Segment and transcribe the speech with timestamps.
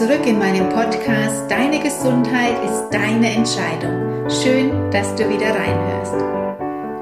[0.00, 4.30] zurück in meinem Podcast Deine Gesundheit ist deine Entscheidung.
[4.30, 6.14] Schön, dass du wieder reinhörst.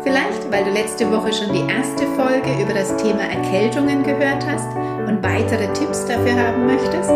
[0.02, 4.66] Vielleicht, weil du letzte Woche schon die erste Folge über das Thema Erkältungen gehört hast
[5.06, 7.12] und weitere Tipps dafür haben möchtest.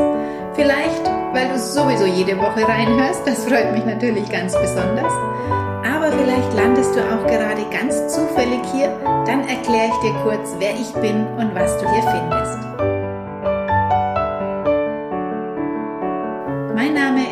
[0.55, 5.13] Vielleicht, weil du sowieso jede Woche reinhörst, das freut mich natürlich ganz besonders.
[5.83, 8.89] Aber vielleicht landest du auch gerade ganz zufällig hier,
[9.27, 12.92] dann erkläre ich dir kurz, wer ich bin und was du hier findest.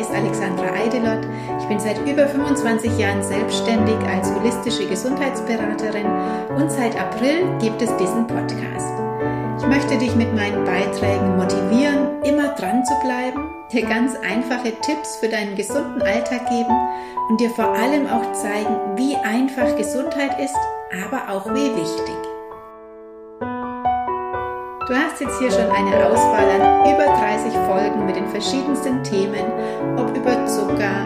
[0.09, 1.27] Alexandra Eidelott.
[1.59, 6.07] Ich bin seit über 25 Jahren selbstständig als holistische Gesundheitsberaterin
[6.55, 8.93] und seit April gibt es diesen Podcast.
[9.59, 15.17] Ich möchte dich mit meinen Beiträgen motivieren, immer dran zu bleiben, dir ganz einfache Tipps
[15.17, 16.75] für deinen gesunden Alltag geben
[17.29, 20.57] und dir vor allem auch zeigen, wie einfach Gesundheit ist,
[21.05, 22.30] aber auch wie wichtig.
[24.87, 29.45] Du hast jetzt hier schon eine Auswahl an über 30 Folgen mit den verschiedensten Themen,
[29.95, 31.05] ob über Zucker,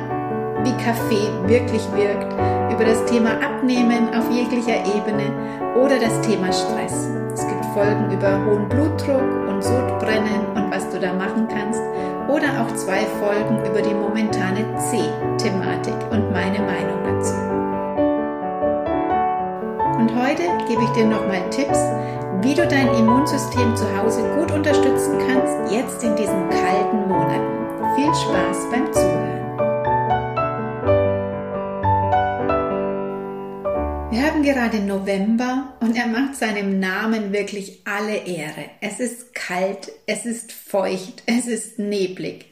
[0.63, 2.31] wie Kaffee wirklich wirkt,
[2.71, 5.29] über das Thema Abnehmen auf jeglicher Ebene
[5.75, 7.09] oder das Thema Stress.
[7.33, 11.81] Es gibt Folgen über hohen Blutdruck und Sodbrennen und was du da machen kannst
[12.29, 17.33] oder auch zwei Folgen über die momentane C-Thematik und meine Meinung dazu.
[19.99, 21.79] Und heute gebe ich dir nochmal Tipps,
[22.45, 27.95] wie du dein Immunsystem zu Hause gut unterstützen kannst, jetzt in diesen kalten Monaten.
[27.95, 29.57] Viel Spaß beim Zuhören.
[34.11, 38.69] Wir haben gerade November und er macht seinem Namen wirklich alle Ehre.
[38.79, 42.45] Es ist kalt, es ist feucht, es ist neblig.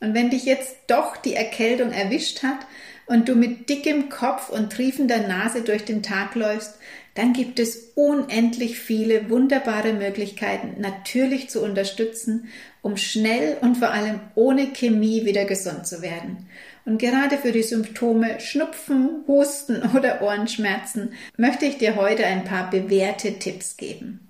[0.00, 2.66] Und wenn dich jetzt doch die Erkältung erwischt hat
[3.06, 6.80] und du mit dickem Kopf und triefender Nase durch den Tag läufst,
[7.16, 12.48] dann gibt es unendlich viele wunderbare Möglichkeiten, natürlich zu unterstützen,
[12.82, 16.46] um schnell und vor allem ohne Chemie wieder gesund zu werden.
[16.84, 22.70] Und gerade für die Symptome Schnupfen, Husten oder Ohrenschmerzen möchte ich dir heute ein paar
[22.70, 24.25] bewährte Tipps geben.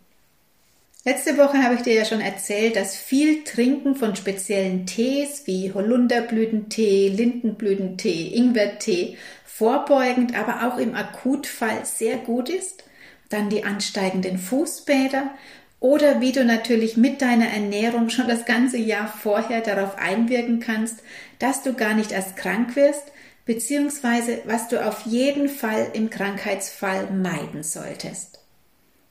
[1.07, 5.73] Letzte Woche habe ich dir ja schon erzählt, dass viel Trinken von speziellen Tees wie
[5.73, 12.83] Holunderblütentee, Lindenblütentee, Ingwertee vorbeugend, aber auch im Akutfall sehr gut ist.
[13.29, 15.31] Dann die ansteigenden Fußbäder
[15.79, 21.05] oder wie du natürlich mit deiner Ernährung schon das ganze Jahr vorher darauf einwirken kannst,
[21.39, 23.13] dass du gar nicht erst krank wirst,
[23.45, 28.36] beziehungsweise was du auf jeden Fall im Krankheitsfall meiden solltest.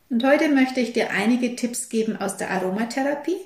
[0.09, 3.39] Und heute möchte ich dir einige Tipps geben aus der Aromatherapie,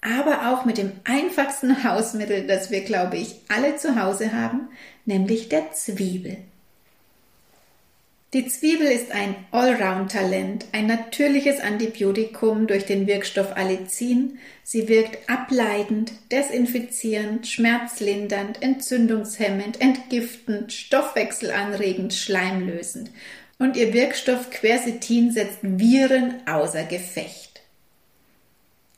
[0.00, 4.68] aber auch mit dem einfachsten Hausmittel, das wir, glaube ich, alle zu Hause haben,
[5.04, 6.38] nämlich der Zwiebel.
[8.32, 14.38] Die Zwiebel ist ein Allround-Talent, ein natürliches Antibiotikum durch den Wirkstoff Allicin.
[14.62, 23.10] Sie wirkt ableitend, desinfizierend, schmerzlindernd, entzündungshemmend, entgiftend, stoffwechselanregend, schleimlösend
[23.58, 27.62] und ihr Wirkstoff Quercetin setzt Viren außer Gefecht.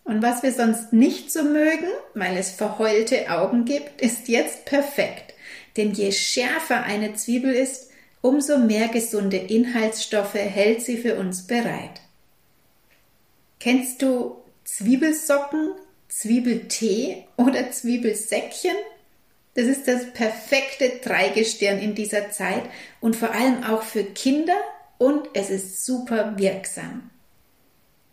[0.05, 5.35] Und was wir sonst nicht so mögen, weil es verheulte Augen gibt, ist jetzt perfekt.
[5.77, 7.91] Denn je schärfer eine Zwiebel ist,
[8.23, 12.01] umso mehr gesunde Inhaltsstoffe hält sie für uns bereit.
[13.61, 15.73] Kennst du Zwiebelsocken,
[16.09, 18.77] Zwiebeltee oder Zwiebelsäckchen?
[19.59, 22.63] Das ist das perfekte Dreigestirn in dieser Zeit
[23.01, 24.55] und vor allem auch für Kinder
[24.99, 27.11] und es ist super wirksam.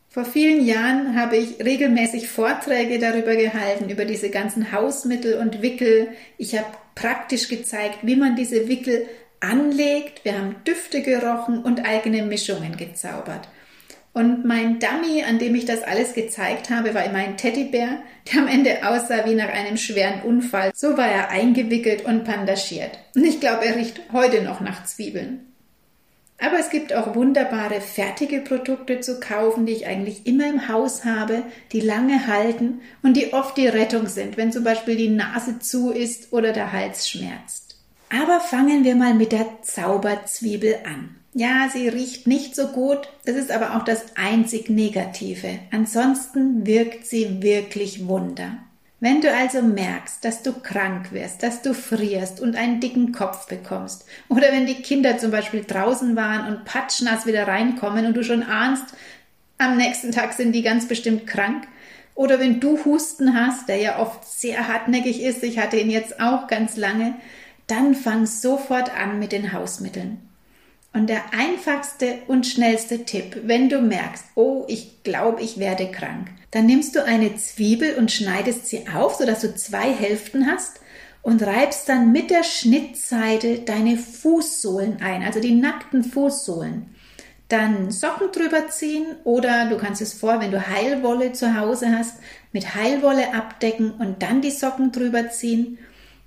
[0.09, 6.07] Vor vielen Jahren habe ich regelmäßig Vorträge darüber gehalten, über diese ganzen Hausmittel und Wickel.
[6.39, 9.05] Ich habe praktisch gezeigt, wie man diese Wickel
[9.39, 10.25] anlegt.
[10.25, 13.47] Wir haben Düfte gerochen und eigene Mischungen gezaubert.
[14.15, 17.99] Und mein Dummy, an dem ich das alles gezeigt habe, war immer ein Teddybär,
[18.31, 20.71] der am Ende aussah wie nach einem schweren Unfall.
[20.73, 22.97] So war er eingewickelt und pandagiert.
[23.13, 25.41] Und ich glaube, er riecht heute noch nach Zwiebeln.
[26.39, 31.03] Aber es gibt auch wunderbare fertige Produkte zu kaufen, die ich eigentlich immer im Haus
[31.03, 31.43] habe,
[31.73, 35.91] die lange halten und die oft die Rettung sind, wenn zum Beispiel die Nase zu
[35.91, 37.75] ist oder der Hals schmerzt.
[38.09, 41.17] Aber fangen wir mal mit der Zauberzwiebel an.
[41.37, 45.59] Ja, sie riecht nicht so gut, das ist aber auch das einzig Negative.
[45.69, 48.55] Ansonsten wirkt sie wirklich Wunder.
[49.01, 53.47] Wenn du also merkst, dass du krank wirst, dass du frierst und einen dicken Kopf
[53.47, 58.23] bekommst, oder wenn die Kinder zum Beispiel draußen waren und patschnass wieder reinkommen und du
[58.23, 58.85] schon ahnst,
[59.57, 61.67] am nächsten Tag sind die ganz bestimmt krank,
[62.13, 66.21] oder wenn du Husten hast, der ja oft sehr hartnäckig ist, ich hatte ihn jetzt
[66.21, 67.15] auch ganz lange,
[67.67, 70.21] dann fang sofort an mit den Hausmitteln.
[70.95, 76.29] Und der einfachste und schnellste Tipp, wenn du merkst, oh, ich glaube, ich werde krank,
[76.51, 80.79] dann nimmst du eine Zwiebel und schneidest sie auf, sodass du zwei Hälften hast
[81.21, 86.85] und reibst dann mit der Schnittseite deine Fußsohlen ein, also die nackten Fußsohlen.
[87.49, 92.19] Dann Socken drüber ziehen oder du kannst es vor, wenn du Heilwolle zu Hause hast,
[92.53, 95.77] mit Heilwolle abdecken und dann die Socken drüber ziehen.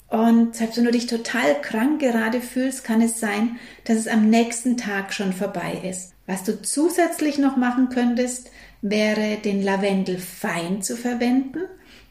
[0.08, 4.30] Und selbst wenn du dich total krank gerade fühlst, kann es sein, dass es am
[4.30, 6.12] nächsten Tag schon vorbei ist.
[6.26, 8.50] Was du zusätzlich noch machen könntest,
[8.80, 11.60] wäre den Lavendel fein zu verwenden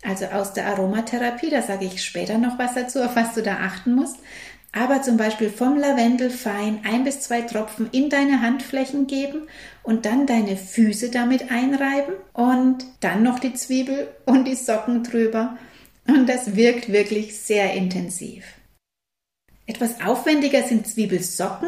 [0.04, 1.50] also aus der Aromatherapie.
[1.50, 4.18] Da sage ich später noch was dazu, auf was du da achten musst.
[4.74, 9.48] Aber zum Beispiel vom Lavendel fein ein bis zwei Tropfen in deine Handflächen geben
[9.82, 15.58] und dann deine Füße damit einreiben und dann noch die Zwiebel und die Socken drüber.
[16.07, 18.44] Und das wirkt wirklich sehr intensiv.
[19.65, 21.68] Etwas aufwendiger sind Zwiebelsocken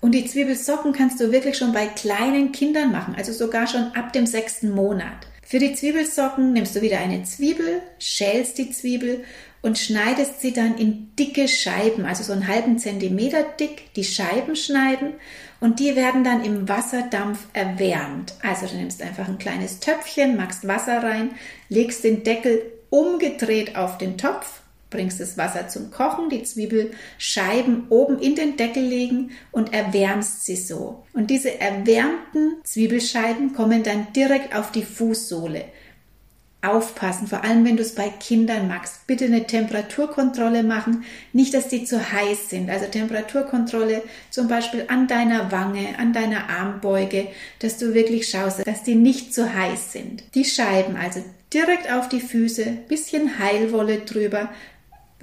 [0.00, 4.12] und die Zwiebelsocken kannst du wirklich schon bei kleinen Kindern machen, also sogar schon ab
[4.12, 5.28] dem sechsten Monat.
[5.44, 9.22] Für die Zwiebelsocken nimmst du wieder eine Zwiebel, schälst die Zwiebel
[9.62, 14.56] und schneidest sie dann in dicke Scheiben, also so einen halben Zentimeter dick, die Scheiben
[14.56, 15.14] schneiden
[15.60, 18.34] und die werden dann im Wasserdampf erwärmt.
[18.42, 21.30] Also du nimmst einfach ein kleines Töpfchen, machst Wasser rein,
[21.68, 22.60] legst den Deckel
[22.90, 24.60] umgedreht auf den Topf
[24.90, 30.56] bringst das Wasser zum Kochen, die Zwiebelscheiben oben in den Deckel legen und erwärmst sie
[30.56, 31.04] so.
[31.12, 35.64] Und diese erwärmten Zwiebelscheiben kommen dann direkt auf die Fußsohle.
[36.62, 39.06] Aufpassen, vor allem wenn du es bei Kindern magst.
[39.06, 42.70] Bitte eine Temperaturkontrolle machen, nicht, dass die zu heiß sind.
[42.70, 47.28] Also Temperaturkontrolle zum Beispiel an deiner Wange, an deiner Armbeuge,
[47.60, 50.24] dass du wirklich schaust, dass die nicht zu heiß sind.
[50.34, 51.22] Die Scheiben also
[51.52, 54.50] direkt auf die Füße, bisschen Heilwolle drüber,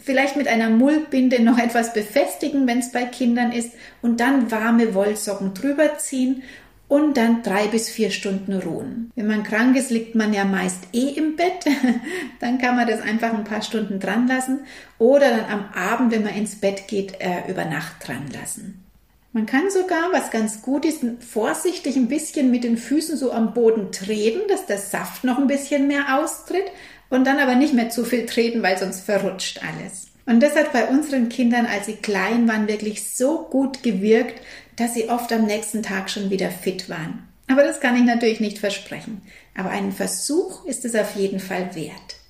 [0.01, 3.71] vielleicht mit einer Mullbinde noch etwas befestigen, wenn es bei Kindern ist,
[4.01, 6.43] und dann warme Wollsocken drüber ziehen
[6.87, 9.11] und dann drei bis vier Stunden ruhen.
[9.15, 11.65] Wenn man krank ist, liegt man ja meist eh im Bett.
[12.39, 14.59] dann kann man das einfach ein paar Stunden dran lassen
[14.99, 18.82] oder dann am Abend, wenn man ins Bett geht, äh, über Nacht dran lassen.
[19.35, 23.55] Man kann sogar, was ganz gut ist, vorsichtig ein bisschen mit den Füßen so am
[23.55, 26.71] Boden treten, dass der Saft noch ein bisschen mehr austritt
[27.09, 30.07] und dann aber nicht mehr zu viel treten, weil sonst verrutscht alles.
[30.27, 34.39] Und das hat bei unseren Kindern, als sie klein waren, wirklich so gut gewirkt,
[34.75, 37.27] dass sie oft am nächsten Tag schon wieder fit waren.
[37.47, 39.23] Aber das kann ich natürlich nicht versprechen.
[39.57, 42.22] Aber einen Versuch ist es auf jeden Fall wert.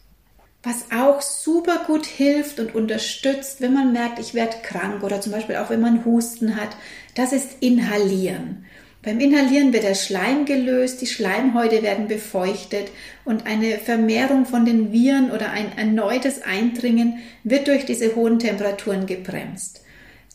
[0.65, 5.33] Was auch super gut hilft und unterstützt, wenn man merkt, ich werde krank oder zum
[5.33, 6.69] Beispiel auch wenn man Husten hat,
[7.15, 8.65] das ist Inhalieren.
[9.01, 12.92] Beim Inhalieren wird der Schleim gelöst, die Schleimhäute werden befeuchtet
[13.25, 19.06] und eine Vermehrung von den Viren oder ein erneutes Eindringen wird durch diese hohen Temperaturen
[19.06, 19.82] gebremst.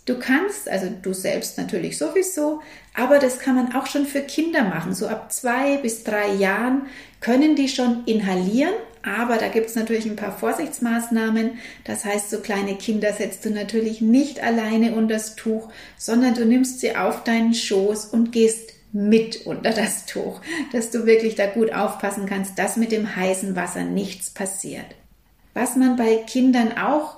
[0.09, 2.63] Du kannst, also du selbst natürlich sowieso,
[2.95, 4.95] aber das kann man auch schon für Kinder machen.
[4.95, 6.87] So ab zwei bis drei Jahren
[7.21, 8.73] können die schon inhalieren,
[9.03, 11.59] aber da gibt es natürlich ein paar Vorsichtsmaßnahmen.
[11.85, 15.69] Das heißt, so kleine Kinder setzt du natürlich nicht alleine unter das Tuch,
[15.99, 20.41] sondern du nimmst sie auf deinen Schoß und gehst mit unter das Tuch,
[20.73, 24.87] dass du wirklich da gut aufpassen kannst, dass mit dem heißen Wasser nichts passiert.
[25.53, 27.18] Was man bei Kindern auch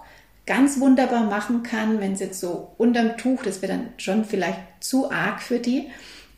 [0.51, 4.59] ganz wunderbar machen kann, wenn es jetzt so unterm Tuch, das wäre dann schon vielleicht
[4.81, 5.87] zu arg für die,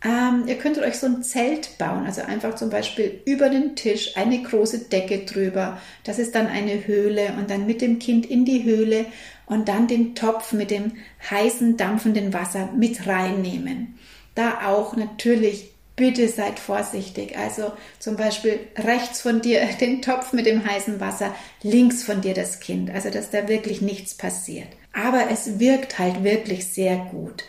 [0.04, 4.14] ähm, ihr könntet euch so ein Zelt bauen, also einfach zum Beispiel über den Tisch
[4.18, 5.80] eine große Decke drüber.
[6.04, 9.06] Das ist dann eine Höhle und dann mit dem Kind in die Höhle
[9.46, 10.92] und dann den Topf mit dem
[11.30, 13.94] heißen, dampfenden Wasser mit reinnehmen.
[14.34, 17.36] Da auch natürlich bitte seid vorsichtig.
[17.36, 22.34] Also zum Beispiel rechts von dir den Topf mit dem heißen Wasser, links von dir
[22.34, 22.90] das Kind.
[22.90, 24.68] Also dass da wirklich nichts passiert.
[24.92, 27.44] Aber es wirkt halt wirklich sehr gut.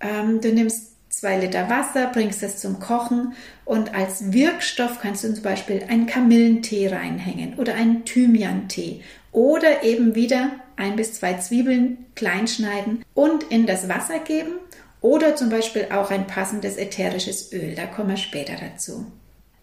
[0.00, 3.34] Ähm, du nimmst zwei Liter Wasser, bringst es zum Kochen
[3.64, 10.14] und als Wirkstoff kannst du zum Beispiel einen Kamillentee reinhängen oder einen Thymian-Tee oder eben
[10.14, 14.52] wieder ein bis zwei Zwiebeln klein schneiden und in das Wasser geben
[15.06, 17.76] oder zum Beispiel auch ein passendes ätherisches Öl.
[17.76, 19.06] Da kommen wir später dazu.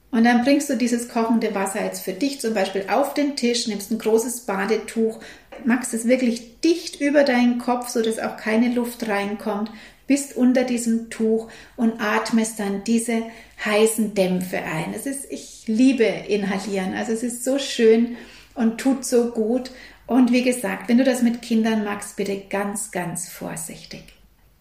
[0.09, 3.67] Und dann bringst du dieses kochende Wasser jetzt für dich zum Beispiel auf den Tisch,
[3.67, 5.19] nimmst ein großes Badetuch,
[5.65, 9.69] machst es wirklich dicht über deinen Kopf, so dass auch keine Luft reinkommt
[10.07, 13.23] bist unter diesem Tuch und atmest dann diese
[13.63, 14.93] heißen Dämpfe ein.
[14.93, 16.93] Es ist, ich liebe Inhalieren.
[16.93, 18.17] Also es ist so schön
[18.53, 19.71] und tut so gut.
[20.05, 24.12] Und wie gesagt, wenn du das mit Kindern magst, bitte ganz, ganz vorsichtig.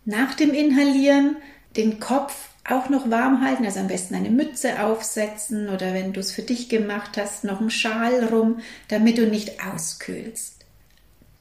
[0.05, 1.37] Nach dem Inhalieren
[1.77, 6.21] den Kopf auch noch warm halten, also am besten eine Mütze aufsetzen oder wenn du
[6.21, 10.63] es für dich gemacht hast, noch einen Schal rum, damit du nicht auskühlst.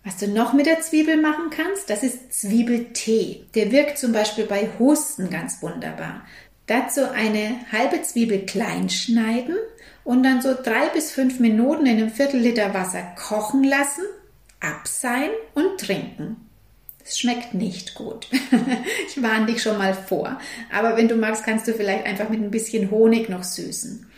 [0.04, 3.46] Was du noch mit der Zwiebel machen kannst, das ist Zwiebeltee.
[3.54, 6.26] Der wirkt zum Beispiel bei Husten ganz wunderbar.
[6.66, 9.56] Dazu eine halbe Zwiebel klein schneiden
[10.04, 14.04] und dann so drei bis fünf Minuten in einem Viertel Liter Wasser kochen lassen,
[14.60, 16.50] abseihen und trinken.
[17.12, 18.30] Es schmeckt nicht gut.
[19.08, 20.40] ich warne dich schon mal vor.
[20.72, 24.10] Aber wenn du magst, kannst du vielleicht einfach mit ein bisschen Honig noch süßen.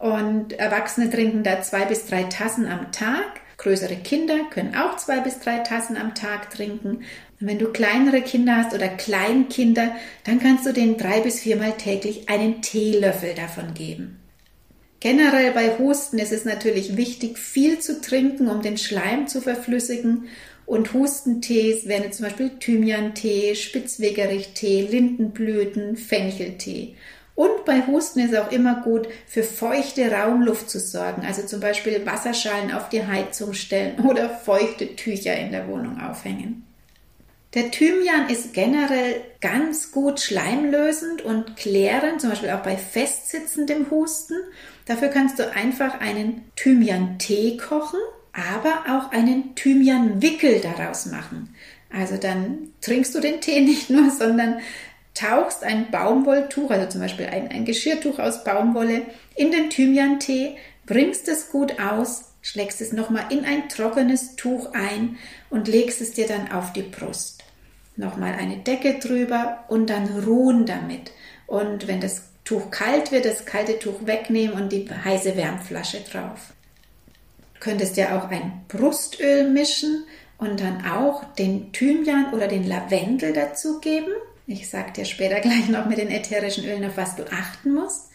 [0.00, 3.40] Und Erwachsene trinken da zwei bis drei Tassen am Tag.
[3.56, 7.04] Größere Kinder können auch zwei bis drei Tassen am Tag trinken.
[7.40, 11.76] Und wenn du kleinere Kinder hast oder Kleinkinder, dann kannst du denen drei bis viermal
[11.76, 14.18] täglich einen Teelöffel davon geben.
[14.98, 20.28] Generell bei Husten ist es natürlich wichtig, viel zu trinken, um den Schleim zu verflüssigen.
[20.70, 26.94] Und Hustentees wären zum Beispiel Thymian-Tee, Spitzwegerich-Tee, Lindenblüten, Fencheltee.
[27.34, 31.26] Und bei Husten ist auch immer gut, für feuchte Raumluft zu sorgen.
[31.26, 36.64] Also zum Beispiel Wasserschalen auf die Heizung stellen oder feuchte Tücher in der Wohnung aufhängen.
[37.54, 44.36] Der Thymian ist generell ganz gut schleimlösend und klärend, zum Beispiel auch bei festsitzendem Husten.
[44.86, 47.98] Dafür kannst du einfach einen Thymian-Tee kochen,
[48.32, 51.54] aber auch einen Thymian-Wickel daraus machen.
[51.92, 54.60] Also dann trinkst du den Tee nicht nur, sondern
[55.14, 59.02] tauchst ein Baumwolltuch, also zum Beispiel ein, ein Geschirrtuch aus Baumwolle,
[59.34, 60.56] in den Thymian-Tee,
[60.86, 65.18] bringst es gut aus, schlägst es nochmal in ein trockenes Tuch ein
[65.50, 67.44] und legst es dir dann auf die Brust.
[67.96, 71.12] Nochmal eine Decke drüber und dann ruhen damit.
[71.46, 76.52] Und wenn das Tuch kalt wird, das kalte Tuch wegnehmen und die heiße Wärmflasche drauf.
[77.60, 80.04] Könntest ja auch ein Brustöl mischen
[80.38, 84.12] und dann auch den Thymian oder den Lavendel dazu geben.
[84.46, 88.08] Ich sage dir später gleich noch mit den ätherischen Ölen, auf was du achten musst.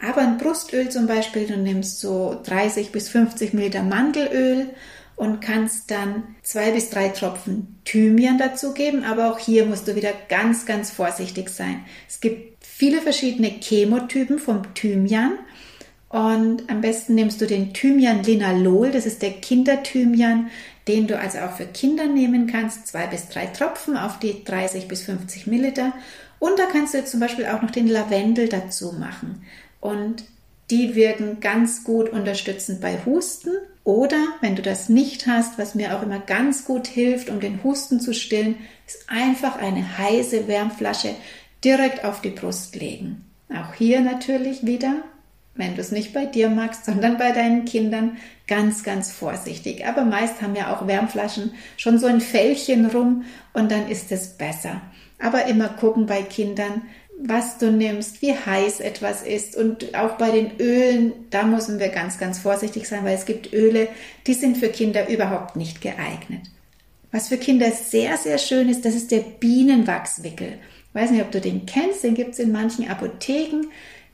[0.00, 4.70] Aber ein Brustöl zum Beispiel, du nimmst so 30 bis 50 Milliliter Mandelöl
[5.16, 9.02] und kannst dann zwei bis drei Tropfen Thymian dazugeben.
[9.02, 11.84] Aber auch hier musst du wieder ganz, ganz vorsichtig sein.
[12.08, 15.38] Es gibt viele verschiedene Chemotypen vom Thymian.
[16.08, 20.50] Und am besten nimmst du den Thymian Linalol, das ist der Kinderthymian,
[20.86, 24.88] den du also auch für Kinder nehmen kannst, zwei bis drei Tropfen auf die 30
[24.88, 25.92] bis 50 Milliliter.
[26.38, 29.42] Und da kannst du jetzt zum Beispiel auch noch den Lavendel dazu machen.
[29.80, 30.24] Und
[30.70, 33.50] die wirken ganz gut unterstützend bei Husten.
[33.84, 37.62] Oder wenn du das nicht hast, was mir auch immer ganz gut hilft, um den
[37.64, 41.14] Husten zu stillen, ist einfach eine heiße Wärmflasche
[41.64, 43.24] direkt auf die Brust legen.
[43.50, 45.02] Auch hier natürlich wieder
[45.58, 49.86] wenn du es nicht bei dir magst, sondern bei deinen Kindern, ganz, ganz vorsichtig.
[49.86, 54.38] Aber meist haben ja auch Wärmflaschen schon so ein Fällchen rum und dann ist es
[54.38, 54.80] besser.
[55.18, 56.82] Aber immer gucken bei Kindern,
[57.20, 61.88] was du nimmst, wie heiß etwas ist und auch bei den Ölen, da müssen wir
[61.88, 63.88] ganz, ganz vorsichtig sein, weil es gibt Öle,
[64.26, 66.42] die sind für Kinder überhaupt nicht geeignet.
[67.10, 70.58] Was für Kinder sehr, sehr schön ist, das ist der Bienenwachswickel.
[70.88, 73.66] Ich weiß nicht, ob du den kennst, den gibt es in manchen Apotheken.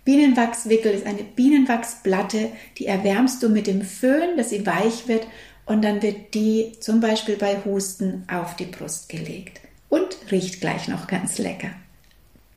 [0.05, 5.27] Bienenwachswickel ist eine Bienenwachsplatte, die erwärmst du mit dem Föhn, dass sie weich wird
[5.67, 10.89] und dann wird die zum Beispiel bei Husten auf die Brust gelegt und riecht gleich
[10.89, 11.71] noch ganz lecker.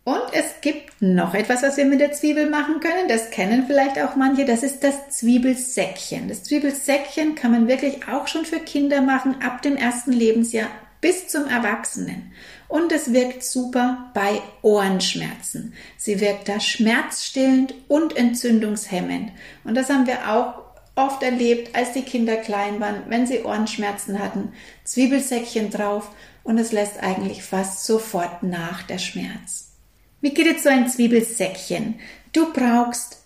[0.04, 3.10] Und es gibt noch etwas, was wir mit der Zwiebel machen können.
[3.10, 4.46] Das kennen vielleicht auch manche.
[4.46, 6.30] Das ist das Zwiebelsäckchen.
[6.30, 10.70] Das Zwiebelsäckchen kann man wirklich auch schon für Kinder machen, ab dem ersten Lebensjahr
[11.02, 12.32] bis zum Erwachsenen.
[12.68, 15.74] Und es wirkt super bei Ohrenschmerzen.
[15.98, 19.32] Sie wirkt da schmerzstillend und entzündungshemmend.
[19.64, 24.20] Und das haben wir auch oft erlebt, als die Kinder klein waren, wenn sie Ohrenschmerzen
[24.20, 26.10] hatten, Zwiebelsäckchen drauf
[26.44, 29.74] und es lässt eigentlich fast sofort nach der Schmerz.
[30.22, 32.00] Wie geht jetzt so ein Zwiebelsäckchen?
[32.34, 33.24] Du brauchst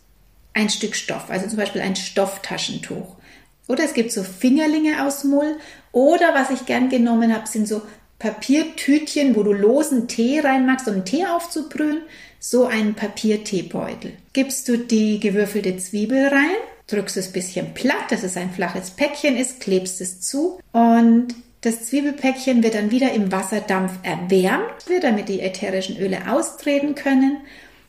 [0.54, 3.16] ein Stück Stoff, also zum Beispiel ein Stofftaschentuch.
[3.72, 5.56] Oder es gibt so Fingerlinge aus Mull.
[5.94, 7.82] Oder was ich gern genommen habe, sind so
[8.20, 12.02] Papiertütchen, wo du losen Tee reinmachst, um Tee aufzubrühen,
[12.38, 14.12] so einen Papierteebeutel.
[14.34, 18.92] Gibst du die gewürfelte Zwiebel rein, drückst es ein bisschen platt, dass es ein flaches
[18.92, 21.30] Päckchen ist, klebst es zu und
[21.62, 27.38] das Zwiebelpäckchen wird dann wieder im Wasserdampf erwärmt, damit die ätherischen Öle austreten können.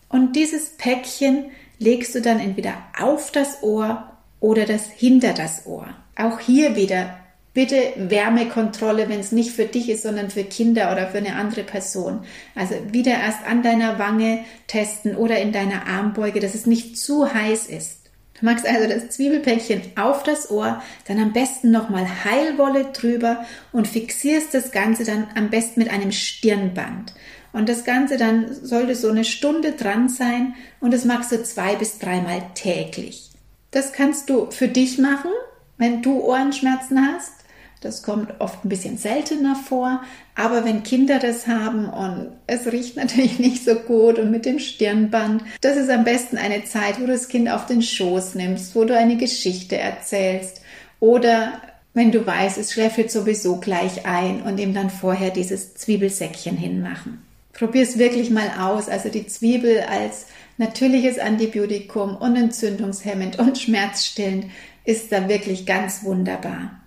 [0.09, 1.47] Und dieses Päckchen
[1.79, 4.12] legst du dann entweder auf das Ohr
[4.43, 5.89] oder das hinter das Ohr.
[6.17, 7.17] Auch hier wieder
[7.55, 11.65] Bitte Wärmekontrolle, wenn es nicht für dich ist, sondern für Kinder oder für eine andere
[11.65, 12.21] Person.
[12.55, 17.33] Also wieder erst an deiner Wange testen oder in deiner Armbeuge, dass es nicht zu
[17.33, 17.99] heiß ist.
[18.41, 23.87] Du machst also das Zwiebelpäckchen auf das Ohr, dann am besten nochmal Heilwolle drüber und
[23.87, 27.13] fixierst das Ganze dann am besten mit einem Stirnband.
[27.53, 31.77] Und das Ganze dann sollte so eine Stunde dran sein und das machst du zwei
[31.77, 33.32] bis dreimal täglich.
[33.73, 35.31] Das kannst du für dich machen,
[35.79, 37.33] wenn du Ohrenschmerzen hast
[37.81, 40.03] Das kommt oft ein bisschen seltener vor,
[40.37, 44.61] aber wenn Kinder das haben und es riecht natürlich nicht so gut und mit dem
[44.61, 48.77] Stirnband, das ist am besten eine Zeit, wo du das Kind auf den Schoß nimmst,
[48.77, 50.63] wo du eine Geschichte erzählst
[51.01, 51.61] oder
[51.95, 56.57] wenn du weißt, es schläft jetzt sowieso gleich ein und ihm dann vorher dieses Zwiebelsäckchen
[56.57, 57.23] hinmachen.
[57.53, 58.89] Probier es wirklich mal aus.
[58.89, 60.27] Also die Zwiebel als
[60.63, 64.47] natürliches Antibiotikum und entzündungshemmend und schmerzstillend
[64.85, 66.81] ist da wirklich ganz wunderbar.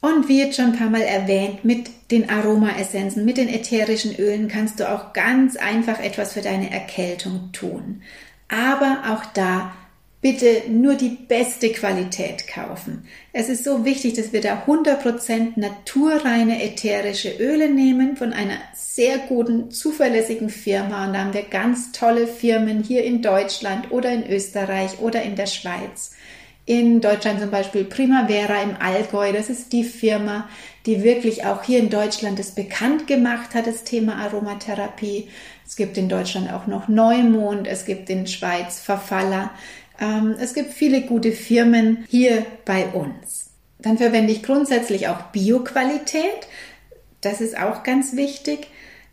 [0.00, 4.48] Und wie jetzt schon ein paar Mal erwähnt, mit den Aromaessenzen, mit den ätherischen Ölen
[4.48, 8.02] kannst du auch ganz einfach etwas für deine Erkältung tun.
[8.48, 9.72] Aber auch da
[10.20, 13.06] bitte nur die beste Qualität kaufen.
[13.32, 19.18] Es ist so wichtig, dass wir da 100% naturreine ätherische Öle nehmen von einer sehr
[19.18, 21.06] guten, zuverlässigen Firma.
[21.06, 25.36] Und da haben wir ganz tolle Firmen hier in Deutschland oder in Österreich oder in
[25.36, 26.12] der Schweiz.
[26.64, 29.32] In Deutschland zum Beispiel Primavera im Allgäu.
[29.32, 30.48] Das ist die Firma,
[30.86, 35.28] die wirklich auch hier in Deutschland es bekannt gemacht hat, das Thema Aromatherapie.
[35.64, 39.50] Es gibt in Deutschland auch noch Neumond, es gibt in Schweiz Verfaller.
[40.00, 43.50] Ähm, es gibt viele gute Firmen hier bei uns.
[43.78, 46.48] Dann verwende ich grundsätzlich auch Bioqualität.
[47.20, 48.68] Das ist auch ganz wichtig.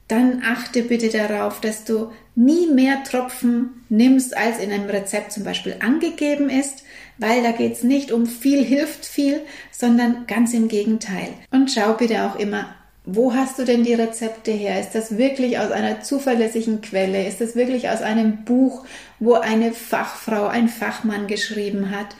[0.08, 5.44] Dann achte bitte darauf, dass du nie mehr Tropfen nimmst, als in einem Rezept zum
[5.44, 6.84] Beispiel angegeben ist,
[7.18, 11.30] weil da geht es nicht um viel hilft viel, sondern ganz im Gegenteil.
[11.52, 12.76] Und schau bitte auch immer,
[13.06, 14.80] wo hast du denn die Rezepte her?
[14.80, 17.28] Ist das wirklich aus einer zuverlässigen Quelle?
[17.28, 18.86] Ist das wirklich aus einem Buch,
[19.20, 22.16] wo eine Fachfrau, ein Fachmann geschrieben hat?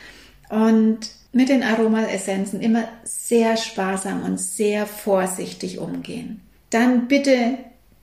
[0.50, 6.42] Und mit den Aromaessenzen immer sehr sparsam und sehr vorsichtig umgehen.
[6.70, 7.58] Dann bitte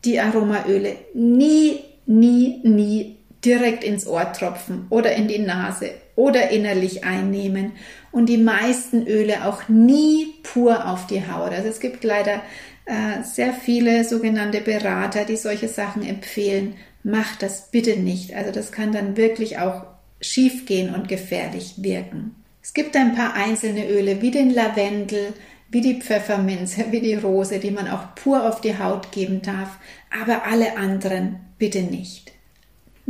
[0.05, 7.03] die Aromaöle nie, nie, nie direkt ins Ohr tropfen oder in die Nase oder innerlich
[7.03, 7.73] einnehmen
[8.13, 11.53] und die meisten Öle auch nie pur auf die Haut.
[11.53, 12.43] Also es gibt leider
[12.85, 16.75] äh, sehr viele sogenannte Berater, die solche Sachen empfehlen.
[17.03, 18.35] Macht das bitte nicht.
[18.35, 19.87] Also das kann dann wirklich auch
[20.21, 22.35] schief gehen und gefährlich wirken.
[22.63, 25.33] Es gibt ein paar einzelne Öle wie den Lavendel,
[25.71, 29.79] wie die Pfefferminze, wie die Rose, die man auch pur auf die Haut geben darf,
[30.23, 32.30] aber alle anderen bitte nicht.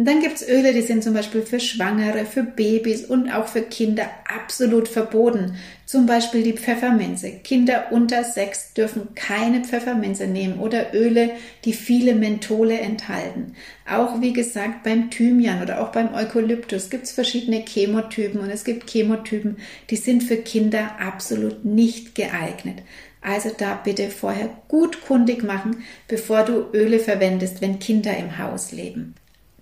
[0.00, 3.48] Und dann gibt es Öle, die sind zum Beispiel für Schwangere, für Babys und auch
[3.48, 5.56] für Kinder absolut verboten.
[5.84, 7.32] Zum Beispiel die Pfefferminze.
[7.44, 11.32] Kinder unter sechs dürfen keine Pfefferminze nehmen oder Öle,
[11.66, 13.56] die viele Menthole enthalten.
[13.86, 18.64] Auch wie gesagt beim Thymian oder auch beim Eukalyptus gibt es verschiedene Chemotypen und es
[18.64, 19.58] gibt Chemotypen,
[19.90, 22.78] die sind für Kinder absolut nicht geeignet.
[23.20, 28.72] Also da bitte vorher gut kundig machen, bevor du Öle verwendest, wenn Kinder im Haus
[28.72, 29.14] leben.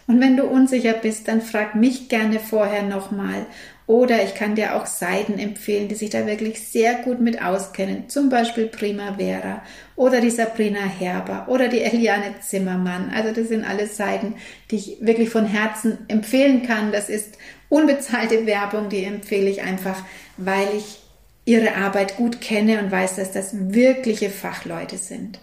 [0.09, 3.47] Und wenn du unsicher bist, dann frag mich gerne vorher nochmal.
[3.87, 8.09] Oder ich kann dir auch Seiten empfehlen, die sich da wirklich sehr gut mit auskennen.
[8.09, 9.63] Zum Beispiel Primavera
[9.97, 13.13] oder die Sabrina Herber oder die Eliane Zimmermann.
[13.15, 14.35] Also das sind alles Seiten,
[14.71, 16.91] die ich wirklich von Herzen empfehlen kann.
[16.91, 17.37] Das ist
[17.69, 20.03] unbezahlte Werbung, die empfehle ich einfach,
[20.39, 21.01] weil ich
[21.45, 25.41] ihre Arbeit gut kenne und weiß, dass das wirkliche Fachleute sind.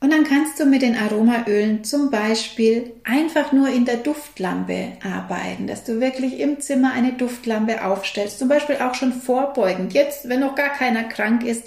[0.00, 5.66] Und dann kannst du mit den Aromaölen zum Beispiel einfach nur in der Duftlampe arbeiten,
[5.66, 10.40] dass du wirklich im Zimmer eine Duftlampe aufstellst, zum Beispiel auch schon vorbeugend, jetzt, wenn
[10.40, 11.64] noch gar keiner krank ist,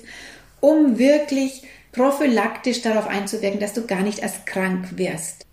[0.62, 5.46] um wirklich prophylaktisch darauf einzuwirken, dass du gar nicht erst krank wirst.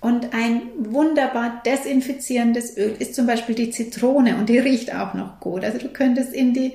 [0.00, 5.40] Und ein wunderbar desinfizierendes Öl ist zum Beispiel die Zitrone und die riecht auch noch
[5.40, 5.64] gut.
[5.64, 6.74] Also du könntest in die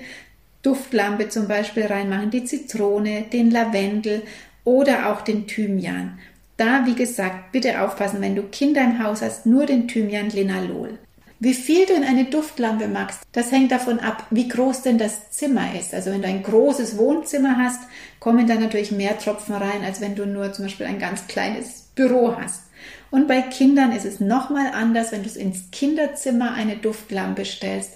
[0.63, 4.23] Duftlampe zum Beispiel reinmachen, die Zitrone, den Lavendel
[4.63, 6.19] oder auch den Thymian.
[6.57, 10.99] Da, wie gesagt, bitte aufpassen, wenn du Kinder im Haus hast, nur den Thymian Linalol.
[11.39, 15.31] Wie viel du in eine Duftlampe magst, das hängt davon ab, wie groß denn das
[15.31, 15.91] Zimmer ist.
[15.91, 17.79] Also wenn du ein großes Wohnzimmer hast,
[18.19, 21.89] kommen da natürlich mehr Tropfen rein, als wenn du nur zum Beispiel ein ganz kleines
[21.95, 22.65] Büro hast.
[23.09, 27.93] Und bei Kindern ist es nochmal anders, wenn du ins Kinderzimmer eine Duftlampe stellst.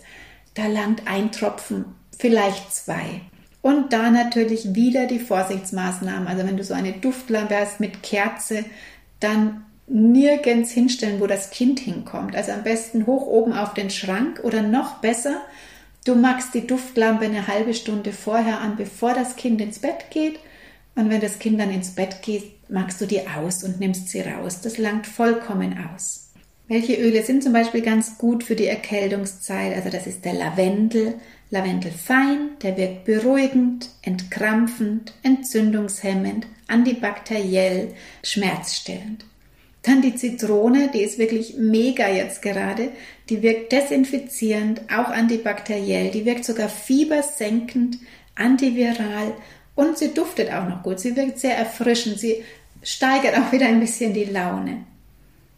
[0.55, 1.85] Da langt ein Tropfen,
[2.17, 3.21] vielleicht zwei.
[3.65, 6.27] Und da natürlich wieder die Vorsichtsmaßnahmen.
[6.27, 8.63] Also wenn du so eine Duftlampe hast mit Kerze,
[9.19, 12.35] dann nirgends hinstellen, wo das Kind hinkommt.
[12.35, 15.41] Also am besten hoch oben auf den Schrank oder noch besser,
[16.05, 20.37] du machst die Duftlampe eine halbe Stunde vorher an, bevor das Kind ins Bett geht.
[20.93, 24.21] Und wenn das Kind dann ins Bett geht, machst du die aus und nimmst sie
[24.21, 24.61] raus.
[24.61, 26.29] Das langt vollkommen aus.
[26.67, 29.75] Welche Öle sind zum Beispiel ganz gut für die Erkältungszeit?
[29.75, 31.15] Also das ist der Lavendel,
[31.49, 39.25] Lavendel fein, der wirkt beruhigend, entkrampfend, entzündungshemmend, antibakteriell, schmerzstillend.
[39.85, 42.89] Dann die Zitrone, die ist wirklich mega jetzt gerade.
[43.29, 46.09] Die wirkt desinfizierend, auch antibakteriell.
[46.09, 47.99] Die wirkt sogar fiebersenkend,
[48.33, 49.33] antiviral
[49.75, 50.99] Und sie duftet auch noch gut.
[50.99, 52.19] Sie wirkt sehr erfrischend.
[52.19, 52.43] Sie
[52.81, 54.85] steigert auch wieder ein bisschen die Laune.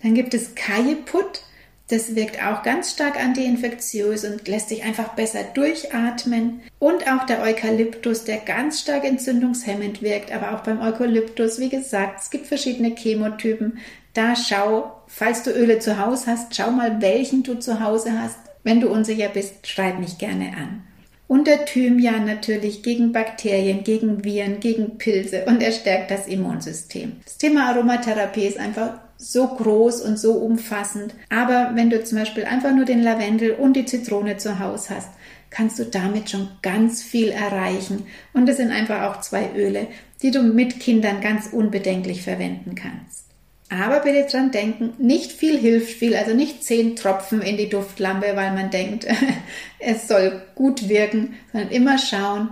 [0.01, 1.41] Dann gibt es Kajeput.
[1.89, 6.59] Das wirkt auch ganz stark antiinfektiös und lässt sich einfach besser durchatmen.
[6.79, 10.33] Und auch der Eukalyptus, der ganz stark entzündungshemmend wirkt.
[10.33, 13.77] Aber auch beim Eukalyptus, wie gesagt, es gibt verschiedene Chemotypen.
[14.13, 18.39] Da schau, falls du Öle zu Hause hast, schau mal, welchen du zu Hause hast.
[18.63, 20.83] Wenn du unsicher bist, schreib mich gerne an.
[21.27, 27.17] Und der Thymian natürlich gegen Bakterien, gegen Viren, gegen Pilze und er stärkt das Immunsystem.
[27.23, 31.13] Das Thema Aromatherapie ist einfach so groß und so umfassend.
[31.29, 35.09] Aber wenn du zum Beispiel einfach nur den Lavendel und die Zitrone zu Hause hast,
[35.49, 38.05] kannst du damit schon ganz viel erreichen.
[38.33, 39.87] Und es sind einfach auch zwei Öle,
[40.21, 43.27] die du mit Kindern ganz unbedenklich verwenden kannst.
[43.69, 48.35] Aber bitte dran denken, nicht viel hilft viel, also nicht zehn Tropfen in die Duftlampe,
[48.35, 49.05] weil man denkt,
[49.79, 52.49] es soll gut wirken, sondern immer schauen,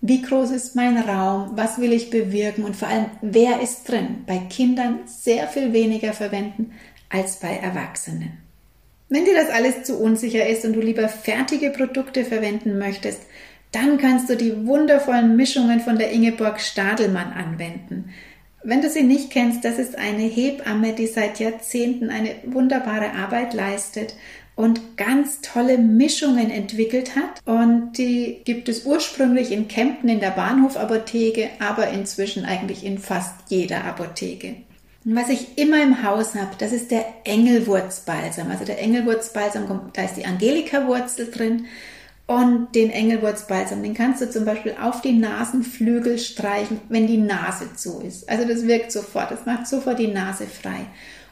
[0.00, 4.24] wie groß ist mein Raum, was will ich bewirken und vor allem, wer ist drin.
[4.26, 6.72] Bei Kindern sehr viel weniger verwenden
[7.10, 8.38] als bei Erwachsenen.
[9.08, 13.20] Wenn dir das alles zu unsicher ist und du lieber fertige Produkte verwenden möchtest,
[13.72, 18.10] dann kannst du die wundervollen Mischungen von der Ingeborg Stadelmann anwenden.
[18.62, 23.54] Wenn du sie nicht kennst, das ist eine Hebamme, die seit Jahrzehnten eine wunderbare Arbeit
[23.54, 24.14] leistet
[24.54, 27.40] und ganz tolle Mischungen entwickelt hat.
[27.46, 33.34] Und die gibt es ursprünglich in Kempten in der Bahnhofapotheke, aber inzwischen eigentlich in fast
[33.48, 34.56] jeder Apotheke.
[35.06, 38.50] Und was ich immer im Haus habe, das ist der Engelwurzbalsam.
[38.50, 41.66] Also der Engelwurzbalsam, da ist die Angelika-Wurzel drin
[42.30, 47.74] und den Engelwurzbalsam, den kannst du zum Beispiel auf die Nasenflügel streichen, wenn die Nase
[47.74, 48.30] zu ist.
[48.30, 50.86] Also das wirkt sofort, das macht sofort die Nase frei.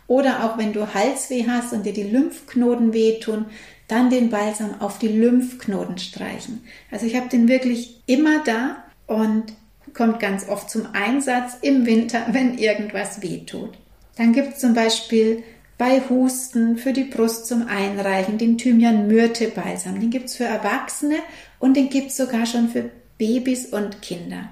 [0.09, 3.45] Oder auch wenn du Halsweh hast und dir die Lymphknoten wehtun,
[3.87, 6.65] dann den Balsam auf die Lymphknoten streichen.
[6.91, 9.53] Also ich habe den wirklich immer da und
[9.95, 13.79] kommt ganz oft zum Einsatz im Winter, wenn irgendwas wehtut.
[14.17, 15.45] Dann gibt es zum Beispiel
[15.79, 20.01] bei Husten für die Brust zum Einreichen, den Thymian-Myrte-Balsam.
[20.01, 21.19] Den gibt's für Erwachsene
[21.61, 24.51] und den gibt's sogar schon für Babys und Kinder.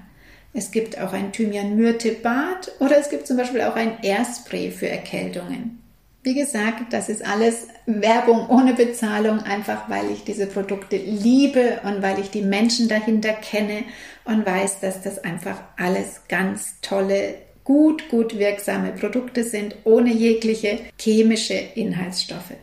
[0.53, 5.83] Es gibt auch ein Thymian-Myrte-Bad oder es gibt zum Beispiel auch ein Airspray für Erkältungen.
[6.23, 12.01] Wie gesagt, das ist alles Werbung ohne Bezahlung, einfach weil ich diese Produkte liebe und
[12.01, 13.83] weil ich die Menschen dahinter kenne
[14.25, 17.35] und weiß, dass das einfach alles ganz tolle
[17.67, 22.53] gut, gut wirksame Produkte sind, ohne jegliche chemische Inhaltsstoffe.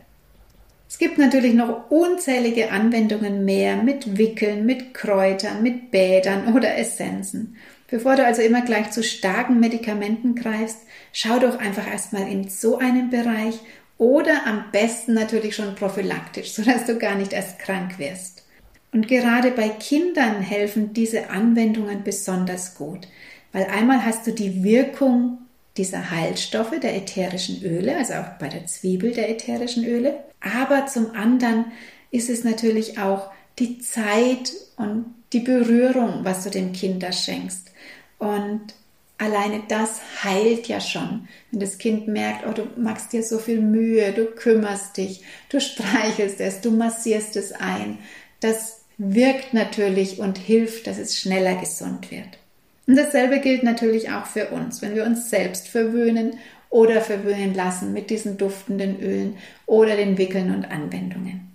[0.89, 7.55] Es gibt natürlich noch unzählige Anwendungen mehr mit Wickeln, mit Kräutern, mit Bädern oder Essenzen.
[7.87, 10.79] Bevor du also immer gleich zu starken Medikamenten greifst,
[11.13, 13.59] schau doch einfach erstmal in so einem Bereich
[13.99, 18.43] oder am besten natürlich schon prophylaktisch, sodass du gar nicht erst krank wirst.
[18.91, 23.07] Und gerade bei Kindern helfen diese Anwendungen besonders gut.
[23.55, 25.37] Weil einmal hast du die Wirkung
[25.77, 30.25] dieser Heilstoffe der ätherischen Öle, also auch bei der Zwiebel der ätherischen Öle.
[30.41, 31.71] Aber zum anderen
[32.11, 37.71] ist es natürlich auch die Zeit und die Berührung, was du dem Kind da schenkst.
[38.19, 38.73] Und
[39.19, 41.29] alleine das heilt ja schon.
[41.51, 45.61] Wenn das Kind merkt, oh, du machst dir so viel Mühe, du kümmerst dich, du
[45.61, 47.99] streichelst es, du massierst es ein.
[48.41, 52.37] Das wirkt natürlich und hilft, dass es schneller gesund wird.
[52.87, 56.37] Und dasselbe gilt natürlich auch für uns, wenn wir uns selbst verwöhnen
[56.69, 61.51] oder verwöhnen lassen mit diesen duftenden Ölen oder den Wickeln und Anwendungen.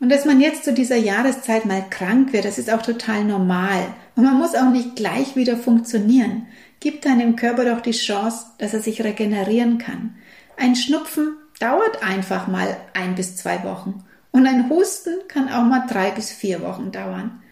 [0.00, 3.86] Und dass man jetzt zu dieser Jahreszeit mal krank wird, das ist auch total normal.
[4.16, 6.46] Und man muss auch nicht gleich wieder funktionieren.
[6.80, 10.14] Gib deinem Körper doch die Chance, dass er sich regenerieren kann.
[10.56, 14.02] Ein Schnupfen dauert einfach mal ein bis zwei Wochen.
[14.30, 17.42] Und ein Husten kann auch mal drei bis vier Wochen dauern.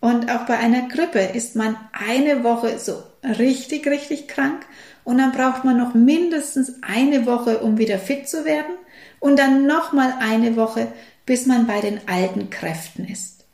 [0.00, 4.64] Und auch bei einer Grippe ist man eine Woche so richtig, richtig krank
[5.04, 8.74] und dann braucht man noch mindestens eine Woche, um wieder fit zu werden
[9.20, 10.88] und dann nochmal eine Woche,
[11.26, 13.44] bis man bei den alten Kräften ist.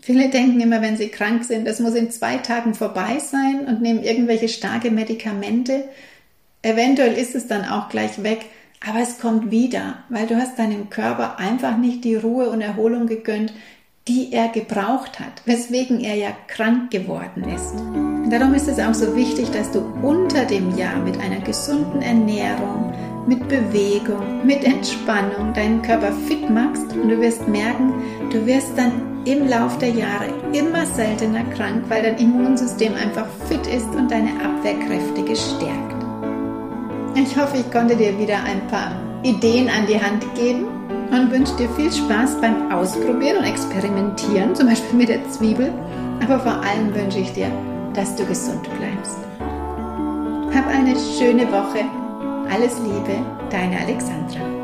[0.00, 3.80] Viele denken immer, wenn sie krank sind, das muss in zwei Tagen vorbei sein und
[3.80, 5.84] nehmen irgendwelche starke Medikamente.
[6.62, 8.46] Eventuell ist es dann auch gleich weg,
[8.86, 13.06] aber es kommt wieder, weil du hast deinem Körper einfach nicht die Ruhe und Erholung
[13.06, 13.52] gegönnt,
[14.08, 17.74] die er gebraucht hat, weswegen er ja krank geworden ist.
[18.30, 22.94] darum ist es auch so wichtig, dass du unter dem Jahr mit einer gesunden Ernährung,
[23.26, 27.92] mit Bewegung, mit Entspannung deinen Körper fit machst und du wirst merken,
[28.32, 28.92] du wirst dann
[29.26, 34.30] im Lauf der Jahre immer seltener krank, weil dein Immunsystem einfach fit ist und deine
[34.42, 35.96] Abwehrkräfte gestärkt.
[37.14, 38.92] Ich hoffe, ich konnte dir wieder ein paar
[39.22, 40.77] Ideen an die Hand geben
[41.10, 45.72] und wünsche dir viel Spaß beim Ausprobieren und Experimentieren, zum Beispiel mit der Zwiebel.
[46.22, 47.50] Aber vor allem wünsche ich dir,
[47.94, 49.18] dass du gesund bleibst.
[50.54, 51.84] Hab eine schöne Woche.
[52.50, 54.57] Alles Liebe, deine Alexandra.